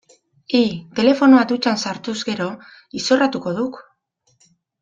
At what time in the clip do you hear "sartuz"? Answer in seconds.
1.85-2.17